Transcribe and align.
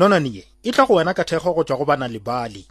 nonaneye 0.00 0.42
e 0.66 0.70
tla 0.74 0.84
go 0.88 0.94
wena 0.96 1.12
ka 1.18 1.24
thego 1.28 1.52
go 1.54 1.62
tswa 1.64 1.76
go 1.78 1.84
bana 1.90 2.08
le 2.08 2.18
bale 2.28 2.62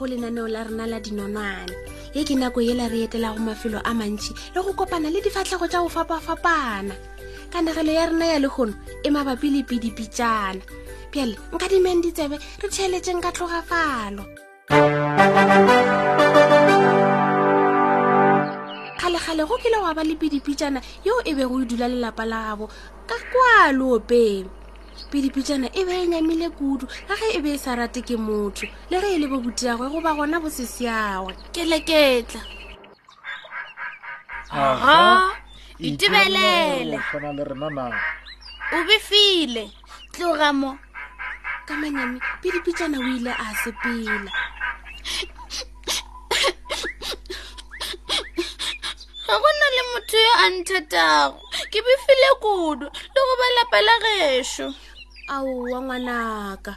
go 0.00 0.06
lenaneo 0.06 0.48
la 0.48 0.64
rena 0.64 0.86
la 0.88 0.96
dinonane 0.98 1.76
e 2.16 2.24
ke 2.24 2.32
nako 2.32 2.64
ela 2.64 2.88
re 2.88 3.04
etela 3.04 3.36
go 3.36 3.40
mafelo 3.44 3.80
a 3.84 3.92
mantšhi 3.92 4.32
le 4.56 4.62
go 4.64 4.72
kopana 4.72 5.12
le 5.12 5.20
difatlhego 5.20 5.68
tsa 5.68 5.84
go 5.84 5.92
fapafapana 5.92 6.94
ka 7.52 7.60
negelo 7.60 7.92
ya 7.92 8.08
rena 8.08 8.26
ya 8.32 8.38
legono 8.40 8.72
e 9.04 9.08
mabapi 9.12 9.52
le 9.52 9.60
pidipitsana 9.68 10.62
pjale 11.12 11.36
nka 11.52 11.66
dimeng 11.68 12.00
ditsebe 12.00 12.36
re 12.40 12.68
tšheletseng 12.72 13.20
ka 13.20 13.28
tlogafalo 13.28 14.24
kgalekgale 19.00 19.42
go 19.48 19.54
kile 19.60 19.78
go 19.84 19.86
a 19.92 19.96
ba 19.98 20.02
le 20.08 20.14
pidipitsana 20.16 20.80
yeo 21.04 21.20
e 21.28 21.36
be 21.36 21.44
go 21.44 21.60
e 21.60 21.68
dula 21.68 21.92
lelapa 21.92 22.24
la 22.24 22.40
gabo 22.56 22.66
ka 23.08 23.18
kwa 23.28 23.68
lopeng 23.78 24.48
pidipitšana 25.10 25.68
e 25.72 25.82
be 25.88 25.94
e 26.02 26.06
nyamile 26.08 26.50
kudu 26.52 26.84
ka 27.08 27.14
ge 27.16 27.28
e 27.38 27.40
be 27.40 27.50
e 27.54 27.58
sa 27.58 27.74
rate 27.78 28.02
ke 28.04 28.16
motho 28.20 28.68
le 28.92 29.00
ge 29.00 29.08
e 29.14 29.18
le 29.18 29.26
bobutiagwe 29.30 29.88
goba 29.90 30.12
gona 30.16 30.36
bosesiagwe 30.42 31.32
ke 31.54 31.62
leketla 31.64 32.40
aga 34.52 35.32
itebelele 35.78 36.98
o 38.76 38.78
befile 38.90 39.64
tloga 40.12 40.50
mo 40.52 40.76
ka 41.66 41.74
manyami 41.80 42.18
pidipitšana 42.42 42.96
o 43.00 43.06
ile 43.16 43.32
a 43.44 43.46
sepela 43.62 44.14
ga 49.26 49.34
gona 49.42 49.66
le 49.74 49.82
motho 49.94 50.18
yo 50.26 50.32
a 50.44 50.46
nthatago 50.58 51.38
ke 51.72 51.78
befile 51.86 52.28
kudu 52.44 52.86
le 53.14 53.20
go 53.26 53.32
balapa 53.40 53.78
la 53.86 53.94
gešo 54.04 54.68
aowa 55.30 55.78
ngwanaka 55.82 56.72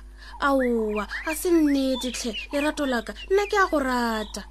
aowa 0.46 1.06
a 1.26 1.34
se 1.36 1.50
nnetetlhe 1.52 2.32
lerato 2.54 2.86
laka 2.86 3.14
nna 3.34 3.44
ke 3.50 3.56
a 3.64 3.66
go 3.70 3.80
rata 3.82 4.44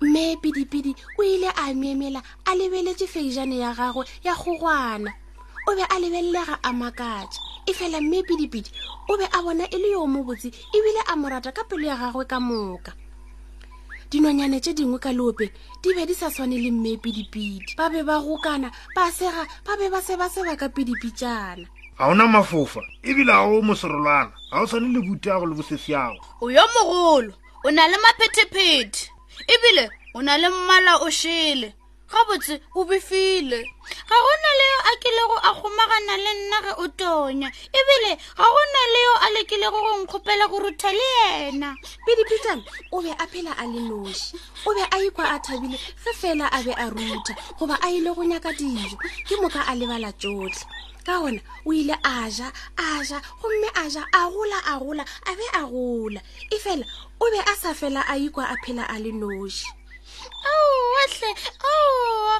mme 0.00 0.36
pidipidi 0.42 0.92
o 1.18 1.22
ile 1.22 1.48
a 1.56 1.74
memela 1.76 2.22
a 2.48 2.54
lebeletse 2.56 3.04
feijane 3.06 3.58
ya 3.60 3.74
gagwe 3.76 4.04
ya 4.24 4.32
gogwana 4.34 5.12
o 5.68 5.74
be 5.76 5.82
a 5.84 5.96
lebelelega 6.00 6.56
a 6.64 6.72
makatša 6.72 7.40
e 7.68 7.72
fela 7.76 8.00
mme 8.00 8.22
pidipidi 8.24 8.70
o 9.08 9.16
be 9.20 9.24
a 9.32 9.38
bona 9.44 9.64
e 9.70 9.76
le 9.78 9.90
yo 9.92 10.06
mo 10.08 10.24
botse 10.24 10.48
ebile 10.48 11.00
a 11.06 11.12
mo 11.16 11.28
rata 11.28 11.52
ka 11.52 11.64
pelo 11.68 11.84
ya 11.86 11.96
gagwe 12.00 12.24
ka 12.24 12.40
moka 12.40 12.92
dinonyane 14.10 14.56
tse 14.64 14.72
dingwe 14.72 14.96
ka 14.98 15.12
leopeng 15.12 15.52
di 15.84 15.92
be 15.94 16.06
di 16.08 16.14
sa 16.16 16.30
tshwane 16.32 16.56
le 16.64 16.70
mme 16.72 16.96
pidipidi 16.96 17.76
ba 17.76 17.90
be 17.92 18.00
ba 18.08 18.20
gokana 18.24 18.72
ba 18.96 19.12
sega 19.12 19.44
ba 19.68 19.76
be 19.76 19.90
ba 19.92 20.00
sebaseba 20.00 20.56
ka 20.56 20.68
pidipitsana 20.72 21.68
ga 21.98 22.06
ona 22.10 22.26
mafofa 22.26 22.82
ebile 23.08 23.32
ga 23.32 23.46
o 23.46 23.62
mosorolwana 23.62 24.32
ga 24.50 24.60
o 24.62 24.66
tshwane 24.66 24.88
le 24.94 25.00
butago 25.06 25.46
le 25.46 25.54
bosefiago 25.54 26.18
o 26.42 26.50
yo 26.50 26.62
mogolo 26.74 27.30
o 27.62 27.70
na 27.70 27.86
le 27.86 27.96
maphetephete 28.02 29.10
ebile 29.46 29.90
o 30.14 30.22
na 30.22 30.34
le 30.36 30.48
mmala 30.50 30.98
o 31.06 31.10
šele 31.10 31.72
gabotse 32.10 32.58
o 32.74 32.82
befile 32.84 33.60
ga 34.10 34.16
go 34.22 34.32
na 34.42 34.50
le 34.58 34.64
yo 34.74 34.80
a 34.90 34.92
kelego 35.02 35.36
a 35.48 35.50
kgomagana 35.54 36.14
le 36.24 36.30
nna 36.34 36.58
ge 36.66 36.72
o 36.82 36.86
tonya 36.98 37.48
ebile 37.78 38.10
ga 38.38 38.46
go 38.52 38.62
na 38.74 38.80
le 38.92 38.98
yo 39.06 39.14
a 39.24 39.26
lekile 39.34 39.66
go 39.72 39.78
go 39.86 39.92
nkgopela 40.02 40.44
go 40.50 40.56
rutha 40.58 40.90
le 40.98 41.06
yena 41.16 41.76
pidipitan 42.04 42.58
o 42.90 42.98
be 43.02 43.10
a 43.12 43.24
phela 43.30 43.54
a 43.54 43.64
le 43.70 43.80
noši 43.86 44.34
o 44.66 44.74
be 44.74 44.82
a 44.82 44.96
ikwa 44.98 45.24
a 45.30 45.38
thabile 45.46 45.78
ge 46.02 46.10
fela 46.20 46.46
a 46.50 46.58
be 46.66 46.72
a 46.74 46.90
rutha 46.90 47.34
goba 47.58 47.78
a 47.78 47.86
ile 47.86 48.10
go 48.10 48.24
nyaka 48.26 48.50
dijo 48.58 48.98
ke 49.26 49.34
moka 49.38 49.62
a 49.70 49.74
lebala 49.78 50.10
tsotlhe 50.18 50.66
ka 51.04 51.20
gona 51.20 51.40
o 51.68 51.72
ile 51.72 51.92
a 52.04 52.28
ja 52.36 52.48
a 52.84 53.04
ja 53.10 53.18
gomme 53.40 53.68
a 53.74 53.84
ja 53.94 54.02
a 54.20 54.30
gola 54.32 54.58
a 54.64 54.74
gola 54.82 55.04
a 55.28 55.34
be 55.38 55.46
a 55.52 55.62
gola 55.72 56.20
e 56.50 56.56
fela 56.64 56.84
o 57.20 57.24
be 57.32 57.40
a 57.52 57.54
sa 57.62 57.70
fela 57.80 58.00
a 58.08 58.14
ikwa 58.16 58.44
a 58.48 58.56
phela 58.64 58.84
a 58.88 58.96
le 59.04 59.12
noši 59.20 59.66
ohle 60.56 61.30
oo 61.76 62.34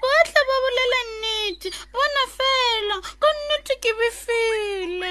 bohle 0.00 0.40
ba 0.48 0.54
bolela 0.62 1.00
nnete 1.10 1.68
bona 1.92 2.24
fela 2.36 2.96
ka 3.20 3.28
nnete 3.38 3.74
ke 3.82 3.90
befile 3.98 5.10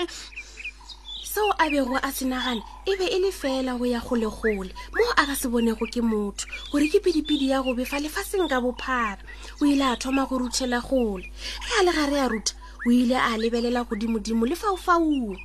seo 1.34 1.47
a 1.62 1.66
bego 1.69 1.95
a 2.01 2.09
senagana 2.17 2.63
e 2.90 2.95
be 2.97 3.06
e 3.06 3.19
le 3.22 3.29
fela 3.31 3.78
go 3.78 3.85
ya 3.85 4.01
kgolekgole 4.01 4.73
moo 4.73 5.12
a 5.16 5.22
ka 5.29 5.35
se 5.38 5.45
bonego 5.47 5.85
ke 5.85 6.01
motho 6.01 6.45
gore 6.73 6.90
ke 6.90 6.97
pidipidi 6.97 7.53
ya 7.53 7.62
go 7.62 7.73
befa 7.78 8.01
lefaseng 8.01 8.50
ka 8.50 8.57
bophara 8.57 9.22
o 9.62 9.66
ile 9.66 9.85
a 9.94 9.95
thoma 10.01 10.25
go 10.25 10.39
ruthela 10.41 10.81
kgole 10.81 11.29
ge 11.29 11.73
a 11.78 11.84
le 11.85 11.91
gare 11.94 12.18
a 12.18 12.28
ruta 12.28 12.53
o 12.81 12.89
ile 12.89 13.13
a 13.16 13.38
lebelela 13.38 13.85
godimodimo 13.85 14.50
le 14.50 14.56
faufaung 14.57 15.38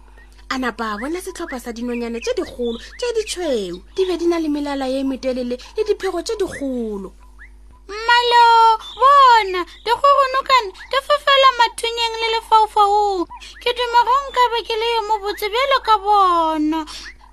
a 0.49 0.56
napa 0.56 0.97
a 0.97 0.99
bona 0.99 1.21
setlhopha 1.21 1.61
sa 1.61 1.71
dinonyana 1.77 2.17
tse 2.25 2.33
dikgolo 2.33 2.81
tse 2.81 3.06
ditshweu 3.17 3.83
di 3.94 4.03
be 4.09 4.17
di 4.17 4.25
na 4.25 4.41
le 4.41 4.49
melala 4.49 4.89
ye 4.89 5.05
metelele 5.05 5.61
le 5.61 5.83
diphego 5.84 6.25
tse 6.25 6.33
dikgolo 6.41 7.12
malo 7.93 8.64
bona 8.79 9.62
di 9.85 9.91
go 9.93 10.11
ronokana 10.19 10.71
ke 10.91 10.99
fofela 11.07 11.51
mathunyeng 11.61 12.15
le 12.23 12.29
lefaufaung 12.39 13.25
ke 13.62 13.71
duma 13.75 14.01
go 14.07 14.15
nkabe 14.29 14.59
ke 14.67 14.75
le 14.75 14.87
yo 14.95 15.01
mo 15.09 15.15
botse 15.23 15.47
bjelo 15.53 15.79
ka 15.87 15.95
bona 16.05 16.79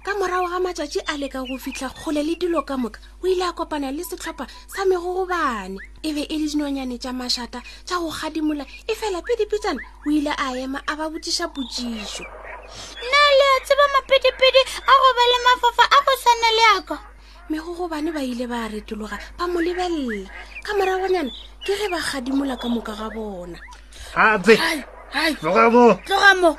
ka 0.06 0.12
morago 0.18 0.48
ga 0.50 0.60
matšatši 0.62 1.02
a 1.10 1.14
leka 1.18 1.42
go 1.46 1.56
fitlha 1.58 1.90
kgole 1.94 2.22
le 2.22 2.34
dilo 2.38 2.62
ka 2.66 2.76
moka 2.78 3.02
o 3.24 3.26
ile 3.26 3.46
a 3.50 3.54
kopana 3.54 3.90
le 3.94 4.02
setlhopha 4.06 4.46
sa 4.70 4.82
megogobane 4.86 5.78
e 6.04 6.10
be 6.16 6.24
e 6.30 6.36
le 6.42 6.48
dinonyane 6.50 6.98
tša 7.02 7.14
mašata 7.14 7.60
tša 7.88 7.98
go 8.02 8.10
kgadimola 8.12 8.66
e 8.90 8.94
fela 8.94 9.22
pedipitsana 9.26 9.82
o 10.06 10.10
ile 10.10 10.34
a 10.38 10.54
ema 10.58 10.82
a 10.86 10.94
ba 10.98 11.06
botsiša 11.12 11.50
potšišo 11.54 12.26
nna 13.02 13.20
le 13.40 13.46
a 13.56 13.58
tseba 13.66 13.86
mapedipedi 13.96 14.62
a 14.90 14.94
go 15.02 15.10
ba 15.18 15.24
le 15.32 15.38
mafofa 15.48 15.86
a 15.90 15.98
go 16.06 16.14
sana 16.22 16.50
le 16.58 16.66
aka 16.78 16.98
megogobane 17.52 18.12
ba 18.14 18.24
ile 18.24 18.48
ba 18.48 18.68
retologa 18.72 19.20
ba 19.38 19.46
mo 19.52 19.60
lebelela 19.62 20.30
ka 20.64 20.72
moragonyana 20.80 21.32
ke 21.68 21.74
ge 21.76 21.88
ba 21.92 22.00
gadimola 22.00 22.56
ka 22.56 22.68
moka 22.72 22.96
ga 22.96 23.10
bona 23.12 23.60
tlogamo 25.36 26.56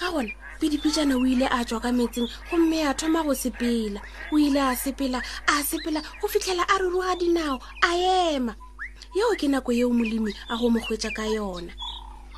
ka 0.00 0.06
gona 0.12 0.32
pidipitsana 0.58 1.14
o 1.20 1.24
ile 1.28 1.44
a 1.44 1.60
tswa 1.68 1.82
ka 1.84 1.92
metseng 1.92 2.28
gomme 2.50 2.80
a 2.80 2.94
thoma 2.96 3.20
go 3.22 3.34
sepela 3.36 4.00
o 4.32 4.38
ile 4.40 4.56
a 4.58 4.72
sepela 4.72 5.20
a 5.52 5.62
sepela 5.62 6.00
go 6.20 6.26
fitlhela 6.32 6.64
a 6.64 6.74
ruruga 6.80 7.12
dinao 7.20 7.60
a 7.84 7.92
ema 8.32 8.56
yeo 9.14 9.36
ke 9.36 9.48
nako 9.52 9.72
yeo 9.76 9.92
molemi 9.92 10.32
a 10.48 10.56
go 10.56 10.70
mo 10.72 10.80
kgwetsa 10.80 11.12
ka 11.12 11.22
yona 11.28 11.72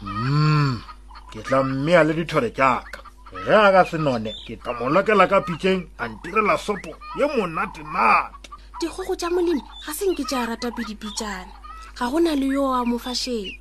mm 0.02 0.82
ke 1.30 1.42
tla 1.46 1.62
mme 1.62 1.94
a 1.96 2.02
le 2.02 2.12
dithore 2.14 2.50
jaka 2.50 3.00
ge 3.32 3.52
a 3.54 3.70
ka 3.74 3.82
senone 3.86 4.32
ke 4.46 4.54
tla 4.58 4.72
mo 4.74 4.91
lokela 4.94 5.26
ka 5.30 5.38
pitšeng 5.46 5.86
a 6.02 6.04
ntirela 6.10 6.58
sopo 6.58 6.91
ye 7.18 7.24
monatenate 7.34 8.50
dikgogo 8.82 9.14
tša 9.14 9.30
molemi 9.30 9.62
ga 9.86 9.92
senke 9.98 10.24
tša 10.30 10.50
rata 10.50 10.68
pidipitšana 10.74 11.52
ga 11.98 12.04
go 12.10 12.19
na 12.19 12.34
le 12.34 12.48
yo 12.56 12.66
a 12.74 12.82
mofašedi 12.82 13.54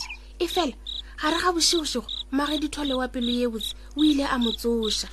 e 0.44 0.46
fela 0.54 0.74
gare 1.22 1.38
ga 1.38 1.52
bošegošego 1.54 2.10
mmage 2.34 2.58
dithole 2.66 2.94
wa 2.98 3.06
pelo 3.14 3.30
ye 3.30 3.46
botse 3.48 3.74
o 3.94 4.02
ile 4.02 4.26
a 4.26 4.38
mo 4.42 4.50
tsoša 4.52 5.08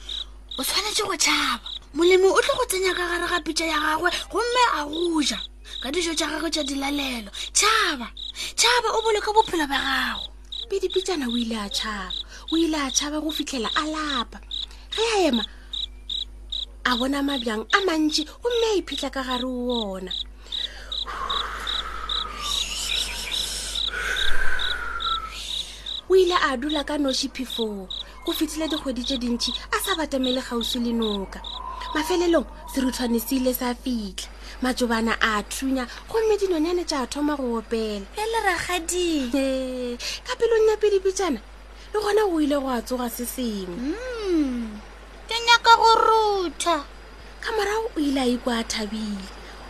o 0.56 0.62
tshwanetse 0.64 1.02
go 1.04 1.14
tšhaba 1.24 1.66
molemi 1.92 2.24
o 2.26 2.40
tle 2.40 2.52
go 2.56 2.64
tsenya 2.64 2.96
ka 2.96 3.04
gare 3.12 3.26
ga 3.28 3.38
pitša 3.44 3.66
ya 3.68 3.76
gagwe 3.84 4.08
gomme 4.32 4.62
a 4.80 4.80
goja 4.88 5.36
ka 5.84 5.92
dijo 5.92 6.16
tša 6.16 6.32
gagwe 6.32 6.48
tša 6.48 6.64
dilalelo 6.64 7.30
tšhaba 7.52 8.08
tšhaba 8.56 8.88
o 8.96 8.98
boloka 9.04 9.30
bophelo 9.36 9.66
ba 9.68 9.76
gago 9.84 10.26
pidipitšana 10.68 11.28
o 11.30 11.36
ile 11.36 11.56
a 11.60 11.68
tšhaba 11.70 12.16
o 12.50 12.56
ile 12.56 12.78
a 12.80 12.90
tšhaba 12.90 13.20
go 13.22 13.30
fitlhela 13.30 13.70
a 13.78 13.82
lapa 13.86 14.38
hema 14.96 15.44
a 16.84 16.96
bona 16.96 17.20
mabjang 17.22 17.62
a 17.74 17.78
mantši 17.86 18.22
gomme 18.40 18.66
a 18.72 18.76
iphitlha 18.80 19.10
ka 19.12 19.22
gare 19.22 19.44
o 19.44 20.00
ona 20.00 20.12
o 26.08 26.14
ile 26.16 26.36
a 26.48 26.56
dula 26.56 26.84
ka 26.84 26.96
noši 26.96 27.28
phifong 27.34 27.84
go 28.24 28.32
fitlhile 28.32 28.68
dikgwedi 28.72 29.02
tše 29.04 29.16
dintšhi 29.20 29.52
a 29.76 29.76
sa 29.84 29.92
batamele 30.00 30.40
kgauswi 30.40 30.80
le 30.84 30.92
noka 30.96 31.40
mafelelong 31.94 32.48
serutshwane 32.72 33.20
se 33.20 33.36
ile 33.36 33.52
sa 33.54 33.74
fitlha 33.76 34.28
matsobana 34.64 35.12
a 35.20 35.42
thunya 35.44 35.84
gomme 36.08 36.34
dinonyane 36.40 36.84
tša 36.88 37.06
thoma 37.12 37.36
go 37.36 37.60
opela 37.60 38.06
ele 38.16 38.38
ragadie 38.48 39.96
ka 40.24 40.32
pelong 40.40 40.64
ya 40.72 40.76
pedipitšana 40.80 41.40
le 41.92 41.96
gona 42.00 42.24
go 42.32 42.40
ile 42.40 42.56
go 42.56 42.68
a 42.72 42.80
tsoga 42.82 43.08
se 43.12 43.26
sengwe 43.26 43.76
mm. 43.76 44.65
ke 45.36 45.44
nyaka 45.48 45.72
go 45.80 45.90
rutha 46.08 46.76
ka 47.44 47.52
morago 47.52 47.90
o 47.96 48.00
ile 48.00 48.20
a 48.20 48.28
ikwa 48.36 48.56
a 48.60 48.64
thabile 48.64 49.24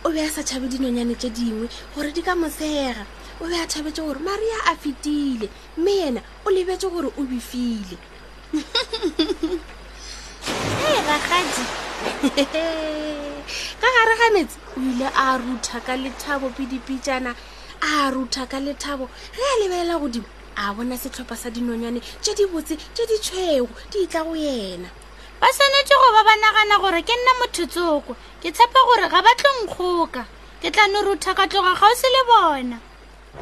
o 0.05 0.11
be 0.13 0.19
a 0.23 0.29
sa 0.31 0.39
tšhabe 0.41 0.69
dinonyane 0.71 1.11
tše 1.19 1.27
dingwe 1.35 1.67
gore 1.93 2.11
di 2.15 2.21
ka 2.23 2.35
mosega 2.39 3.03
o 3.41 3.47
be 3.51 3.55
a 3.59 3.67
thabetse 3.67 3.99
gore 3.99 4.19
maria 4.23 4.59
a 4.65 4.75
fetile 4.79 5.49
mme 5.77 5.91
yena 5.91 6.21
o 6.45 6.49
lebetse 6.55 6.87
gore 6.89 7.09
o 7.19 7.23
befile 7.29 7.95
ee 10.87 10.99
ragadi 11.07 11.63
ka 13.83 13.87
gare 13.95 14.15
ga 14.23 14.27
metse 14.39 14.55
o 14.77 14.79
ile 14.79 15.07
a 15.11 15.27
rutha 15.37 15.83
ka 15.85 15.95
lethabo 15.99 16.47
pidipitsana 16.55 17.35
a 17.83 18.07
rutha 18.15 18.47
ka 18.47 18.59
lethabo 18.63 19.09
ge 19.35 19.43
a 19.53 19.55
lebelela 19.59 19.99
godimo 19.99 20.27
a 20.55 20.71
bona 20.73 20.95
setlhopha 20.95 21.35
sa 21.35 21.49
dinonyane 21.51 21.99
tše 22.23 22.33
di 22.39 22.45
botse 22.47 22.79
tše 22.95 23.03
di 23.11 23.17
tshwego 23.19 23.67
di 23.91 24.07
tla 24.07 24.23
go 24.23 24.31
yena 24.35 24.89
ba 25.41 25.47
swanetse 25.55 25.93
go 26.01 26.07
ba 26.15 26.21
ba 26.27 26.33
nagana 26.41 26.75
gore 26.81 27.01
ke 27.05 27.13
nna 27.13 27.33
mothotsoko 27.39 28.11
ke 28.41 28.49
tshepa 28.49 28.79
gore 28.89 29.07
ga 29.11 29.19
ba 29.21 29.31
tlonkgoka 29.39 30.23
ke 30.61 30.67
tla 30.73 30.85
no 30.89 31.05
rutha 31.05 31.31
ka 31.37 31.45
tloga 31.45 31.77
gause 31.77 32.07
le 32.09 32.21
bona 32.29 32.77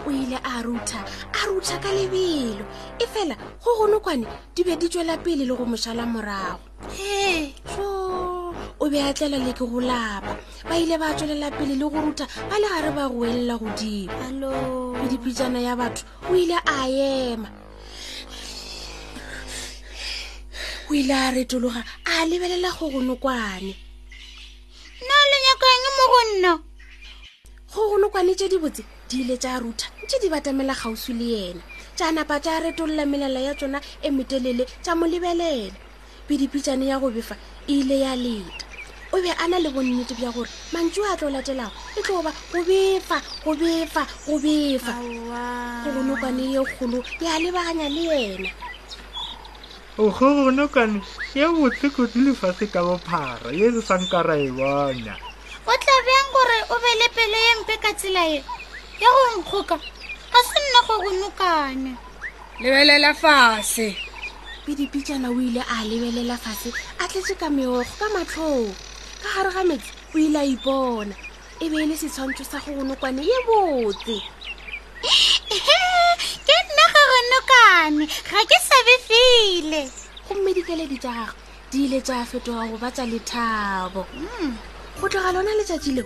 o 0.04 0.12
ile 0.12 0.36
a 0.36 0.60
rutha 0.60 1.00
a 1.32 1.42
rutha 1.48 1.80
ka 1.80 1.90
lebelo 1.96 2.68
e 3.00 3.06
fela 3.08 3.36
go 3.64 3.72
gonokwane 3.80 4.28
di 4.56 4.62
be 4.68 4.76
di 4.76 4.92
tswela 4.92 5.16
pele 5.24 5.48
le 5.48 5.56
go 5.56 5.64
mošala 5.64 6.04
morago 6.04 6.60
ee 7.00 7.56
so 7.72 7.88
o 8.80 8.84
be 8.92 9.00
a 9.00 9.16
tlela 9.16 9.40
le 9.40 9.56
ke 9.56 9.64
go 9.64 9.80
lapa 9.80 10.36
ba 10.68 10.76
ile 10.76 11.00
ba 11.00 11.16
tswelela 11.16 11.48
pele 11.56 11.80
le 11.80 11.86
go 11.88 11.96
rutha 11.96 12.28
ba 12.52 12.60
le 12.60 12.68
gare 12.68 12.92
ba 12.92 13.08
goelela 13.08 13.56
godimo 13.56 14.12
alo 14.28 14.52
pedipitsana 15.00 15.64
ya 15.64 15.80
batho 15.80 16.04
o 16.28 16.36
ile 16.36 16.60
a 16.60 16.92
ema 16.92 17.48
o 20.90 20.94
ile 20.94 21.14
a 21.14 21.32
retologa 21.32 21.84
a 22.06 22.26
lebelela 22.26 22.70
gogonokwane 22.78 23.76
nna 25.02 25.16
lenyakang 25.30 25.86
mo 25.98 26.06
go 26.12 26.22
nna 26.30 26.54
gogonokwane 27.74 28.36
tse 28.38 28.48
di 28.50 28.58
botse 28.62 28.84
di 29.10 29.22
ile 29.26 29.38
tsa 29.38 29.60
rutha 29.60 29.88
tse 30.06 30.20
di 30.22 30.30
batamela 30.30 30.76
gausi 30.78 31.14
le 31.18 31.50
ena 31.58 31.62
tsanapa 31.98 32.38
tsa 32.40 32.60
retolola 32.60 33.06
melela 33.06 33.40
ya 33.42 33.54
tsona 33.58 33.82
e 34.02 34.10
metelele 34.12 34.66
tsa 34.84 34.94
mo 34.96 35.06
lebelela 35.10 35.74
pidipitsane 36.28 36.86
ya 36.86 37.00
go 37.02 37.10
befa 37.10 37.34
e 37.66 37.74
ile 37.82 38.00
ya 38.06 38.14
leta 38.16 38.66
o 39.14 39.18
be 39.22 39.32
a 39.32 39.48
na 39.48 39.58
le 39.58 39.70
bonnete 39.74 40.14
bja 40.14 40.30
gore 40.30 40.50
mantsi 40.72 41.02
o 41.02 41.06
a 41.10 41.18
tlo 41.18 41.30
latelago 41.34 41.74
e 41.98 42.02
tlo 42.06 42.22
ba 42.22 42.30
go 42.54 42.62
befa 42.62 43.18
go 43.42 43.56
befa 43.58 44.06
go 44.28 44.38
befa 44.38 44.94
gogonokwane 45.82 46.54
ye 46.54 46.62
kgolo 46.78 47.02
ya 47.26 47.42
lebaganya 47.42 47.90
le 47.90 48.06
ena 48.34 48.50
o 49.98 50.12
gogone 50.12 50.68
kane 50.68 51.02
ya 51.34 51.48
botlhoko 51.48 52.04
di 52.12 52.20
lefatshe 52.28 52.68
ka 52.68 52.84
bophara 52.84 53.48
ye 53.56 53.72
se 53.72 53.80
sa 53.82 53.96
nka 53.96 54.20
ra 54.28 54.36
e 54.36 54.50
bona 54.52 55.16
o 55.72 55.78
tla 55.80 55.98
bjang 56.06 56.30
gore 56.36 56.60
o 56.70 56.76
be 56.84 56.92
le 57.00 57.08
pele 57.16 57.40
ye 57.48 57.54
mpe 57.64 57.76
ka 57.80 57.92
tsela 57.96 58.24
ye 58.28 58.44
ya 59.00 59.10
go 59.16 59.24
nkgoka 59.40 59.76
ga 60.34 60.40
se 60.52 60.58
nna 60.60 60.80
gogone 60.88 61.30
kane 61.40 61.92
lebelela 62.60 63.12
fashe 63.16 63.96
pedipitšana 64.68 65.32
o 65.32 65.40
ile 65.40 65.64
a 65.64 65.78
lebelela 65.88 66.36
fashe 66.44 66.76
a 67.00 67.08
tletse 67.08 67.32
ka 67.40 67.48
meogo 67.50 67.80
ka 68.00 68.08
matlhong 68.12 68.76
ka 69.24 69.28
gare 69.32 69.52
ga 69.56 69.64
metsi 69.64 69.92
o 70.12 70.18
ile 70.20 70.40
a 70.44 70.46
ipona 70.46 71.16
e 71.64 71.70
be 71.72 71.76
e 71.80 71.86
le 71.88 71.96
setshwantsho 71.96 72.44
sa 72.44 72.60
gogone 72.60 73.00
kwane 73.00 73.24
ye 73.24 73.38
botse 73.48 74.20
mane 77.92 78.08
ga 78.30 78.42
ke 78.50 78.58
sabefile 78.68 79.86
gomme 80.26 80.52
dikeledi 80.58 80.98
tsa 80.98 81.12
gago 81.30 81.38
di 81.72 81.86
ile 81.86 82.02
tsa 82.02 82.26
fetoga 82.30 82.66
go 82.74 82.78
batsa 82.82 83.06
lethabo 83.12 84.02
mm. 84.18 84.50
go 85.00 85.06
tloga 85.10 85.30
lona 85.32 85.54
letsatsi 85.60 85.92
leo 85.98 86.06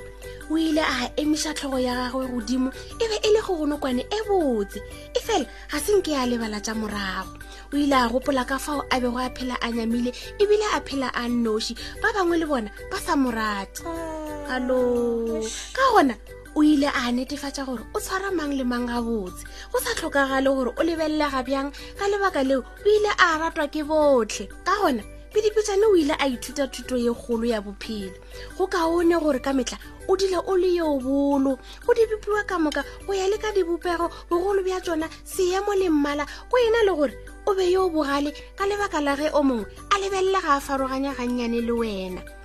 o 0.52 0.58
ile 0.60 0.84
a 0.84 1.08
emisa 1.16 1.54
tlhogo 1.56 1.80
ya 1.80 1.96
gagwe 2.12 2.28
godimo 2.28 2.68
e 3.00 3.06
be 3.10 3.16
e 3.24 3.30
le 3.31 3.40
go 3.40 3.56
gonokwane 3.56 4.04
e 4.12 4.20
botse 4.28 4.80
e 5.16 5.20
fela 5.24 5.46
ga 5.72 5.80
senke 5.80 6.12
ya 6.12 6.26
lebala 6.28 6.60
tsa 6.60 6.76
morago 6.76 7.40
o 7.72 7.78
ile 7.80 7.96
a 7.96 8.10
gopola 8.12 8.44
ka 8.46 8.60
fao 8.60 8.84
a 8.92 9.00
bego 9.00 9.16
a 9.18 9.30
phela 9.31 9.56
a 9.64 9.72
nyamile 9.72 10.12
ebile 10.36 10.66
a 10.76 10.81
phela 10.84 11.16
a 11.16 11.30
nnoši 11.31 11.76
ba 12.04 12.12
bangwe 12.12 12.38
le 12.38 12.46
bona 12.46 12.68
ba 12.92 13.00
sa 13.00 13.16
morate 13.16 13.84
mm. 13.88 14.52
alo 14.52 15.40
ka 15.74 15.81
gona 15.96 16.16
o 16.56 16.63
ile 16.63 16.88
a 16.88 17.12
netefatsa 17.12 17.66
gore 17.66 17.84
o 17.94 18.00
tshwara 18.00 18.31
mang 18.31 18.51
le 18.56 18.63
mang 18.66 18.88
ga 18.90 18.98
botse 19.04 19.44
go 19.72 19.78
sa 19.80 19.94
tlhokagale 19.94 20.50
gore 20.50 20.72
o 20.75 20.81
lebelele 20.81 21.28
ga 21.30 21.42
bjang 21.46 21.69
ka 21.98 22.06
lebaka 22.10 22.42
leo 22.44 22.63
o 22.66 22.88
ile 22.90 23.12
a 23.18 23.38
ratwa 23.38 23.68
ke 23.69 23.84
botlhe 23.86 24.50
ka 24.66 24.74
gona 24.81 25.04
pidipitsane 25.30 25.86
o 25.86 25.94
ile 25.96 26.16
a 26.18 26.25
ithuta 26.25 26.66
thuto 26.68 26.98
ye 26.98 27.13
kgolo 27.13 27.46
ya 27.46 27.62
bophelo 27.62 28.13
go 28.57 28.66
kaone 28.66 29.19
gore 29.22 29.40
ka 29.40 29.54
metlha 29.54 29.78
o 30.10 30.18
dile 30.18 30.42
o 30.42 30.57
le 30.57 30.69
yobolo 30.74 31.57
go 31.86 31.92
di 31.94 32.06
bipiwa 32.10 32.42
ka 32.50 32.57
moka 32.57 32.81
go 33.06 33.13
ya 33.13 33.28
le 33.30 33.38
ka 33.38 33.54
dibopego 33.54 34.10
bogolo 34.30 34.63
bja 34.66 34.81
tsona 34.81 35.06
seemo 35.24 35.74
le 35.78 35.90
mmala 35.90 36.25
go 36.50 36.57
ena 36.57 36.81
le 36.90 36.94
gore 36.98 37.13
o 37.45 37.54
be 37.54 37.69
yo 37.72 37.86
o 37.86 37.90
bogale 37.94 38.34
ka 38.57 38.66
lebaka 38.66 39.02
la 39.02 39.13
ge 39.16 39.30
o 39.34 39.44
mongwe 39.45 39.69
a 39.94 40.00
lebelele 40.02 40.42
ga 40.42 40.57
a 40.57 40.62
faroganya 40.62 41.13
gannyane 41.13 41.62
le 41.62 41.72
wena 41.78 42.39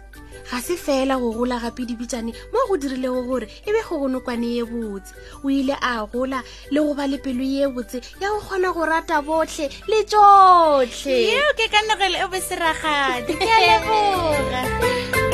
ga 0.51 0.61
se 0.61 0.77
fela 0.77 1.19
go 1.19 1.33
gola 1.33 1.59
gape 1.59 1.85
dibitsane 1.87 2.33
mo 2.53 2.61
go 2.69 2.77
dirilego 2.77 3.25
gore 3.27 3.47
e 3.67 3.71
be 3.73 3.81
go 3.89 3.97
gonokwane 4.01 4.45
ye 4.57 4.63
botse 4.65 5.13
o 5.43 5.49
ile 5.49 5.77
a 5.81 6.07
gola 6.07 6.43
le 6.71 6.81
go 6.81 6.95
ba 6.95 7.07
le 7.07 7.19
pelo 7.19 7.43
ye 7.43 7.67
botse 7.67 8.01
ya 8.21 8.29
go 8.29 8.39
kgona 8.41 8.73
go 8.75 8.85
rata 8.85 9.19
botlhe 9.25 9.67
le 9.89 9.99
tsotlhe 10.11 11.15
eo 11.37 11.49
ke 11.59 11.67
kanegelo 11.73 12.17
e 12.25 12.27
boseragadi 12.33 13.33
ke 13.41 13.49
a 13.57 13.59
leboga 13.69 15.33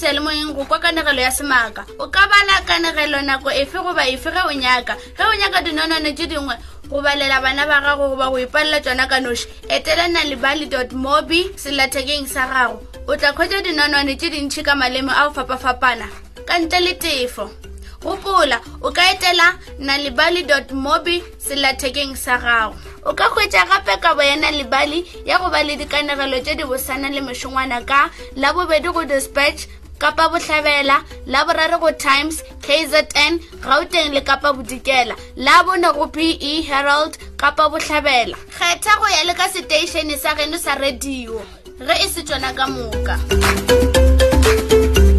seyalemoyeng 0.00 0.54
go 0.56 0.64
kwa 0.64 0.78
kanegelo 0.80 1.20
ya 1.20 1.28
semaka 1.38 1.82
o 2.00 2.08
ka 2.08 2.22
bala 2.32 2.56
kanegelo 2.68 3.20
nako 3.22 3.48
efe 3.52 3.76
goba 3.84 4.04
efe 4.08 4.32
ge 4.32 4.40
o 4.48 4.52
nyaka 4.56 4.94
ge 5.16 5.24
o 5.28 5.32
nyaka 5.40 5.58
dinonane 5.66 6.12
tse 6.16 6.26
dingwe 6.30 6.56
go 6.88 7.02
balela 7.04 7.40
bana 7.44 7.66
ba 7.68 7.78
gago 7.84 8.08
goba 8.08 8.26
go 8.32 8.38
ipalela 8.40 8.80
tsona 8.80 9.06
ka 9.06 9.20
noši 9.20 9.46
etelana 9.68 10.24
lebale 10.24 10.64
mobi 10.96 11.44
selathekeng 11.56 12.24
sa 12.26 12.48
gago 12.48 12.80
o 13.06 13.16
tla 13.16 13.32
kgwetsa 13.36 13.60
dinonane 13.60 14.16
tse 14.16 14.28
dintšhi 14.32 14.62
ka 14.64 14.74
malemo 14.74 15.12
a 15.12 15.28
go 15.28 15.32
fapafapana 15.36 16.08
ka 16.48 16.56
ntle 16.56 16.80
le 16.80 16.94
tefo 16.96 17.52
gopola 18.00 18.56
o 18.80 18.88
ka 18.96 19.02
etela 19.12 19.60
nalibaly 19.78 20.46
mobi 20.72 21.20
selathekeng 21.38 22.16
sa 22.16 22.40
gago 22.40 22.72
o 23.04 23.12
ka 23.12 23.28
hwetsa 23.36 23.68
gape 23.68 24.00
kabo 24.00 24.22
ya 24.24 24.36
nalibaly 24.40 25.04
ya 25.28 25.36
go 25.38 25.50
ba 25.52 25.60
le 25.62 25.76
dikanegelo 25.76 26.40
tse 26.40 26.56
di 26.56 26.64
bosana 26.64 27.12
le 27.12 27.20
mošongwana 27.20 27.84
ka 27.84 28.08
labobedi 28.36 28.88
go 28.88 29.04
dispatch 29.04 29.68
kapa 30.00 30.28
botlhabela 30.32 31.02
laboraro 31.26 31.78
go 31.78 31.90
times 31.92 32.42
kzn 32.64 33.34
gauteng 33.62 34.12
le 34.14 34.20
kapa 34.22 34.52
bodikela 34.52 35.14
la 35.36 35.62
bone 35.62 35.92
go 35.92 36.06
pe 36.08 36.26
herald 36.68 37.12
kapa 37.36 37.68
botlhabela 37.68 38.32
kgetha 38.56 38.92
go 38.98 39.06
ya 39.12 39.22
le 39.28 39.34
ka 39.36 39.46
seteišene 39.52 40.16
sa 40.16 40.32
geno 40.34 40.56
sa 40.56 40.72
radio 40.74 41.36
re 41.84 41.94
e 42.04 42.08
se 42.08 42.22
tsona 42.24 42.52
ka 42.56 42.64
moka 42.72 43.20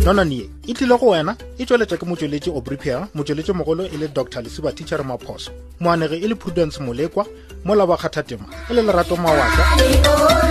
nonanie 0.03 0.49
e 0.67 0.73
tlile 0.73 0.97
go 0.97 1.07
wena 1.13 1.35
e 1.61 1.65
tsweletswa 1.65 1.97
ke 2.01 2.05
motsweletse 2.09 2.49
obripia 2.49 3.05
motsweletse 3.13 3.53
mogolo 3.53 3.85
e 3.85 3.97
le 4.01 4.07
dr 4.09 4.41
lesuba 4.41 4.71
teacher 4.73 5.01
e 5.01 5.03
maphoso 5.05 5.51
moanege 5.79 6.17
e 6.17 6.25
le 6.27 6.33
prudence 6.35 6.79
molekwa 6.81 7.25
mola 7.65 7.85
bakgathatema 7.87 8.45
e 8.69 8.73
le 8.73 8.81
lerato 8.81 9.13
mawatla 9.17 10.50